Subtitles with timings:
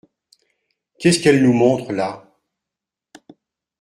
[0.97, 2.27] Qu’est-ce qu’elle nous montre là?